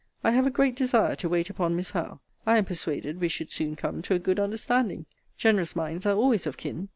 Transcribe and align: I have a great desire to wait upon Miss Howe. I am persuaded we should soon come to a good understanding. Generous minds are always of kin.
I 0.23 0.31
have 0.31 0.47
a 0.47 0.49
great 0.49 0.75
desire 0.75 1.13
to 1.17 1.29
wait 1.29 1.51
upon 1.51 1.75
Miss 1.75 1.91
Howe. 1.91 2.21
I 2.43 2.57
am 2.57 2.65
persuaded 2.65 3.21
we 3.21 3.27
should 3.27 3.51
soon 3.51 3.75
come 3.75 4.01
to 4.01 4.15
a 4.15 4.17
good 4.17 4.39
understanding. 4.39 5.05
Generous 5.37 5.75
minds 5.75 6.07
are 6.07 6.15
always 6.17 6.47
of 6.47 6.57
kin. 6.57 6.89